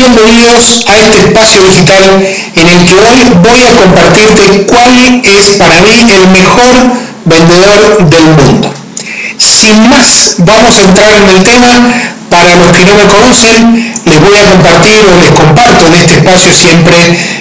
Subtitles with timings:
[0.00, 5.78] Bienvenidos a este espacio digital en el que hoy voy a compartirte cuál es para
[5.82, 6.72] mí el mejor
[7.26, 8.72] vendedor del mundo.
[9.36, 11.92] Sin más, vamos a entrar en el tema.
[12.30, 16.14] Para los que no me conocen, les voy a compartir o les comparto en este
[16.14, 16.96] espacio siempre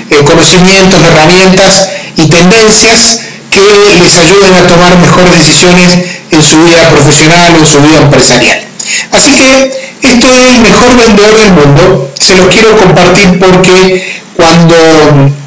[0.09, 3.61] eh, conocimientos, herramientas y tendencias que
[4.01, 5.97] les ayuden a tomar mejores decisiones
[6.31, 8.65] en su vida profesional o en su vida empresarial.
[9.11, 12.11] Así que esto es el mejor vendedor del mundo.
[12.19, 14.75] Se lo quiero compartir porque cuando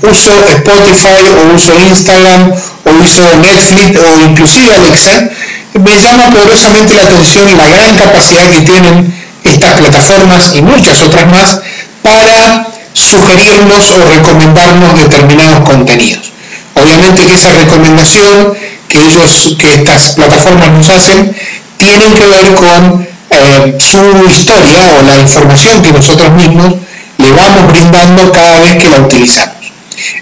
[0.03, 5.31] uso Spotify o uso Instagram o uso Netflix o inclusive Alexa,
[5.75, 11.27] me llama poderosamente la atención la gran capacidad que tienen estas plataformas y muchas otras
[11.27, 11.61] más
[12.03, 16.31] para sugerirnos o recomendarnos determinados contenidos.
[16.75, 18.55] Obviamente que esa recomendación
[18.89, 21.35] que ellos, que estas plataformas nos hacen,
[21.79, 26.75] tienen que ver con eh, su historia o la información que nosotros mismos
[27.19, 29.73] le vamos brindando cada vez que la utilizamos.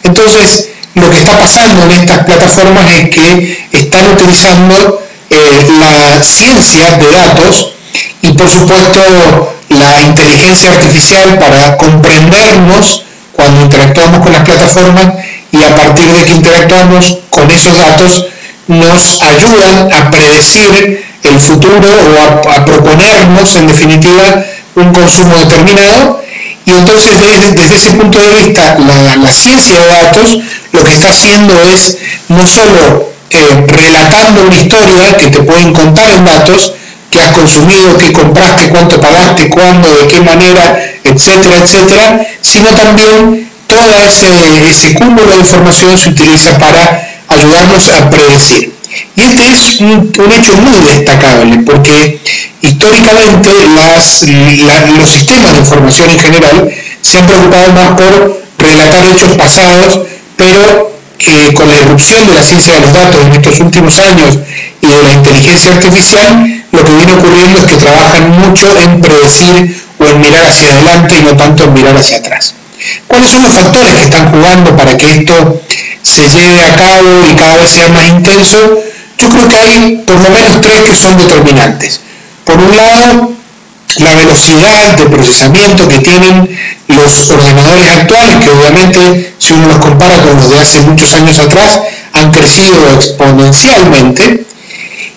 [0.02, 6.92] Entonces, lo que está pasando en estas plataformas es que están utilizando eh, la ciencia
[6.92, 7.72] de datos
[8.22, 15.14] y por supuesto la inteligencia artificial para comprendernos cuando interactuamos con las plataformas
[15.52, 18.26] y a partir de que interactuamos con esos datos
[18.66, 26.22] nos ayudan a predecir el futuro o a, proponernos en definitiva un consumo determinado
[26.64, 30.38] y entonces desde, ese punto de vista la, ciencia de datos
[30.72, 36.10] lo que está haciendo es no solo eh, relatando una historia que te pueden contar
[36.10, 36.74] en datos,
[37.10, 43.48] que has consumido, qué compraste, cuánto pagaste, cuándo, de qué manera, etcétera, etcétera, sino también
[43.68, 48.79] todo ese, ese cúmulo de información se utiliza para ayudarnos a predecir.
[49.20, 52.18] Y este es un, hecho muy destacable porque
[52.62, 56.70] históricamente los sistemas de información en general
[57.02, 60.00] se han preocupado más por relatar hechos pasados,
[60.36, 64.38] pero eh, con la irrupción de la ciencia de los datos en estos últimos años
[64.80, 69.82] y de la inteligencia artificial, lo que viene ocurriendo es que trabajan mucho en predecir
[69.98, 72.54] o en mirar hacia adelante y no tanto en mirar hacia atrás.
[73.06, 75.60] ¿Cuáles son los factores que están jugando para que esto
[76.00, 78.82] se lleve a cabo y cada vez sea más intenso?
[79.20, 82.00] Yo creo que hay por lo menos tres que son determinantes.
[82.44, 83.32] Por un lado,
[83.96, 86.58] la velocidad de procesamiento que tienen
[86.88, 91.38] los ordenadores actuales, que obviamente si uno los compara con los de hace muchos años
[91.38, 91.80] atrás,
[92.14, 94.46] han crecido exponencialmente.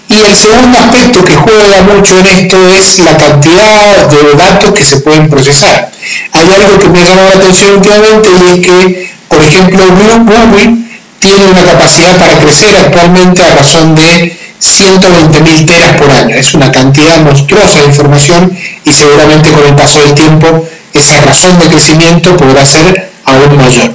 [0.09, 4.83] Y el segundo aspecto que juega mucho en esto es la cantidad de datos que
[4.83, 5.91] se pueden procesar.
[6.33, 10.92] Hay algo que me ha llamado la atención últimamente y es que, por ejemplo, Google
[11.23, 16.35] tiene una capacidad para crecer actualmente a razón de 120.000 teras por año.
[16.35, 18.51] Es una cantidad monstruosa de información
[18.83, 23.91] y seguramente con el paso del tiempo esa razón de crecimiento podrá ser aún mayor.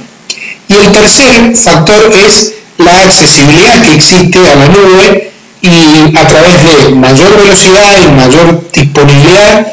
[0.67, 5.31] Y el tercer factor es la accesibilidad que existe a la nube
[5.61, 9.67] y a través de mayor velocidad y mayor disponibilidad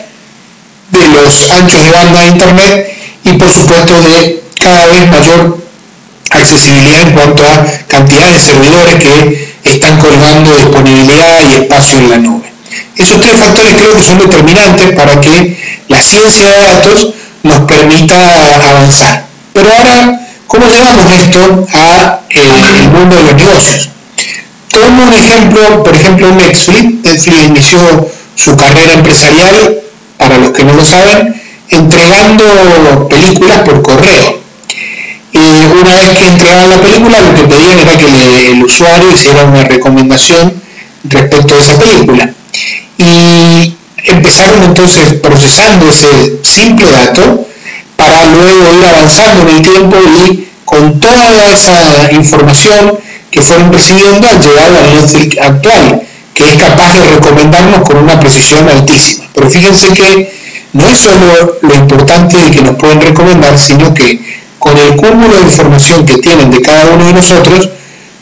[0.90, 2.92] de los anchos de banda de Internet
[3.24, 5.65] y por supuesto de cada vez mayor
[6.38, 12.18] accesibilidad en cuanto a cantidad de servidores que están colgando disponibilidad y espacio en la
[12.18, 12.46] nube.
[12.96, 15.56] Esos tres factores creo que son determinantes para que
[15.88, 17.08] la ciencia de datos
[17.42, 18.16] nos permita
[18.70, 19.26] avanzar.
[19.52, 23.90] Pero ahora, ¿cómo llevamos esto al eh, mundo de los negocios?
[24.70, 27.04] Tomo un ejemplo, por ejemplo, Netflix.
[27.04, 29.78] Netflix inició su carrera empresarial,
[30.18, 31.34] para los que no lo saben,
[31.70, 34.45] entregando películas por correo
[35.72, 39.64] una vez que entregaban la película, lo que pedían era que el usuario hiciera una
[39.64, 40.52] recomendación
[41.04, 42.30] respecto a esa película.
[42.98, 43.74] Y
[44.04, 47.46] empezaron entonces procesando ese simple dato
[47.96, 52.98] para luego ir avanzando en el tiempo y con toda esa información
[53.30, 56.02] que fueron recibiendo han llegado al Netflix actual,
[56.34, 59.26] que es capaz de recomendarnos con una precisión altísima.
[59.34, 60.32] Pero fíjense que
[60.72, 64.20] no es solo lo importante de que nos pueden recomendar, sino que
[64.66, 67.68] con el cúmulo de información que tienen de cada uno de nosotros,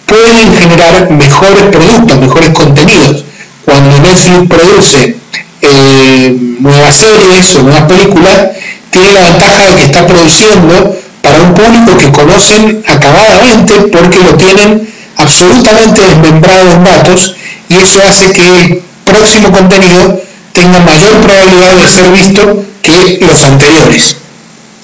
[0.04, 3.24] pueden generar mejores productos, mejores contenidos.
[3.64, 5.16] Cuando Netflix produce
[5.62, 8.48] eh, nuevas series o nuevas películas,
[8.90, 14.36] tiene la ventaja de que está produciendo para un público que conocen acabadamente porque lo
[14.36, 14.86] tienen
[15.16, 17.36] absolutamente desmembrado en datos
[17.70, 20.20] y eso hace que el próximo contenido
[20.52, 24.23] tenga mayor probabilidad de ser visto que los anteriores.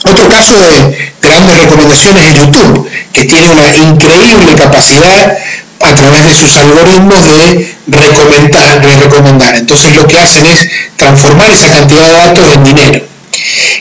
[0.05, 5.37] Otro caso de grandes recomendaciones es YouTube, que tiene una increíble capacidad
[5.81, 9.55] a través de sus algoritmos de recomendar, de recomendar.
[9.57, 13.01] Entonces lo que hacen es transformar esa cantidad de datos en dinero.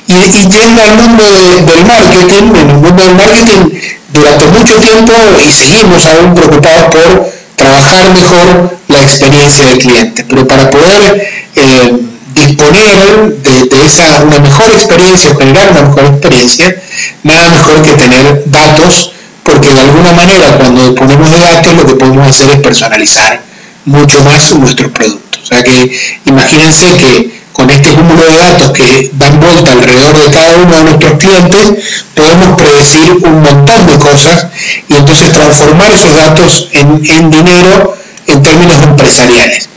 [0.07, 3.79] Y, yendo al mundo del marketing, en el mundo del marketing
[4.13, 5.13] durante mucho tiempo
[5.45, 10.25] y seguimos aún preocupados por trabajar mejor la experiencia del cliente.
[10.27, 11.93] Pero para poder eh,
[12.33, 13.48] disponer de,
[13.85, 16.75] esa, una mejor experiencia generar una mejor experiencia,
[17.23, 19.11] nada mejor que tener datos,
[19.43, 23.41] porque de alguna manera cuando disponemos de datos lo que podemos hacer es personalizar
[23.85, 25.41] mucho más nuestros productos.
[25.41, 30.31] O sea que imagínense que con este cúmulo de datos que dan vuelta alrededor de
[30.31, 31.73] cada uno de nuestros clientes,
[32.13, 34.47] podemos predecir un montón de cosas
[34.87, 37.97] y entonces transformar esos datos en, en dinero
[38.27, 39.67] en términos empresariales.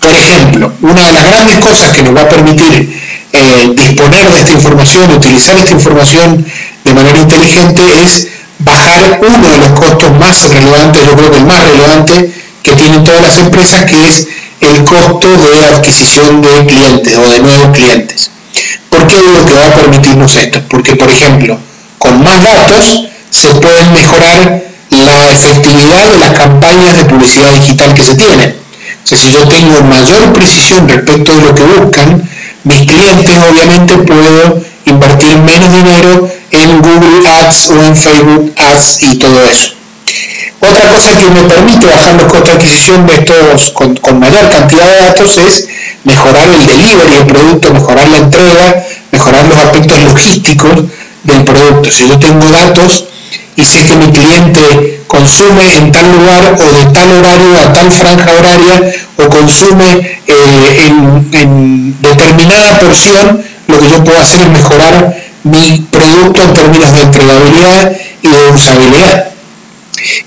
[0.00, 4.38] Por ejemplo, una de las grandes cosas que nos va a permitir eh, disponer de
[4.38, 6.44] esta información, utilizar esta información
[6.84, 8.28] de manera inteligente es
[8.58, 12.32] bajar uno de los costos más relevantes, yo creo que el más relevante
[12.62, 14.28] que tienen todas las empresas, que es
[14.60, 18.30] el costo de adquisición de clientes o de nuevos clientes.
[18.88, 20.62] ¿Por qué digo que va a permitirnos esto?
[20.68, 21.58] Porque, por ejemplo,
[21.98, 28.02] con más datos se pueden mejorar la efectividad de las campañas de publicidad digital que
[28.02, 28.66] se tienen
[29.14, 32.28] si yo tengo mayor precisión respecto de lo que buscan,
[32.66, 39.18] mis clientes obviamente puedo invertir menos dinero en Google Ads o en Facebook Ads y
[39.18, 39.70] todo eso.
[40.58, 44.50] Otra cosa que me permite bajar los costos de adquisición de estos con, con mayor
[44.50, 45.68] cantidad de datos es
[46.02, 50.74] mejorar el delivery del producto, mejorar la entrega, mejorar los aspectos logísticos
[51.22, 51.90] del producto.
[51.92, 53.04] Si yo tengo datos
[53.54, 57.92] y sé que mi cliente consume en tal lugar o de tal horario a tal
[57.92, 58.92] franja horaria
[59.36, 66.54] consume eh, en, determinada porción, lo que yo puedo hacer es mejorar mi producto en
[66.54, 67.92] términos de entregabilidad
[68.22, 69.28] y de usabilidad.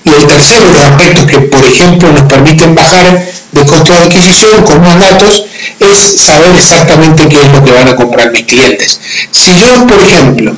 [0.04, 3.98] Y el tercero de los aspectos que, por ejemplo, nos permiten bajar de costo de
[3.98, 5.44] adquisición con más datos
[5.78, 9.00] es saber exactamente qué es lo que van a comprar mis clientes.
[9.30, 10.54] Si yo, por ejemplo,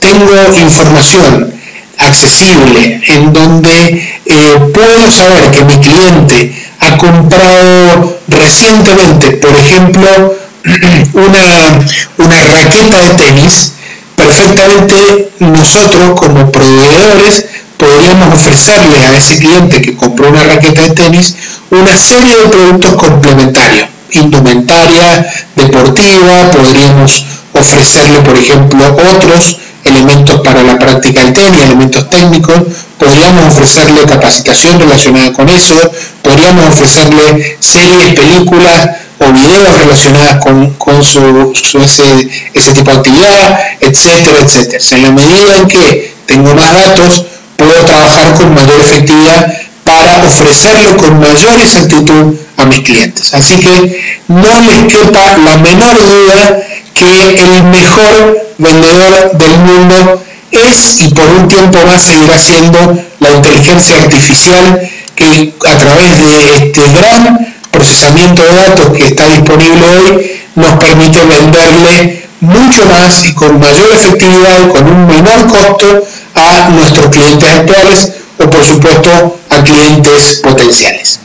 [0.00, 1.54] tengo información
[1.98, 10.36] accesible, en donde eh, puedo saber que mi cliente ha comprado recientemente, por ejemplo,
[11.14, 11.78] una,
[12.18, 13.72] una raqueta de tenis,
[14.14, 17.46] perfectamente nosotros como proveedores
[17.76, 21.34] podríamos ofrecerle a ese cliente que compró una raqueta de tenis
[21.70, 29.58] una serie de productos complementarios, indumentaria, deportiva, podríamos ofrecerle, por ejemplo, otros
[29.96, 32.54] elementos para la práctica del tenis, elementos técnicos,
[32.98, 35.74] podríamos ofrecerle capacitación relacionada con eso,
[36.22, 44.40] podríamos ofrecerle series, películas o videos relacionadas con, su, ese, ese, tipo de actividad, etcétera,
[44.40, 44.84] etcétera.
[44.90, 47.24] en la medida en que tengo más datos,
[47.56, 49.52] puedo trabajar con mayor efectividad
[49.84, 53.32] para ofrecerlo con mayor exactitud a mis clientes.
[53.32, 56.60] Así que no les quepa la menor duda
[56.92, 62.78] que el mejor vendedor del mundo es y por un tiempo más seguirá siendo
[63.20, 64.80] la inteligencia artificial
[65.14, 71.24] que a través de este gran procesamiento de datos que está disponible hoy nos permite
[71.24, 76.04] venderle mucho más y con mayor efectividad y con un menor costo
[76.34, 81.20] a nuestros clientes actuales o por supuesto a clientes potenciales.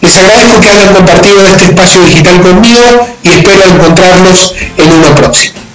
[0.00, 5.65] Les agradezco que hayan compartido este espacio digital conmigo y espero encontrarlos en uno próximo.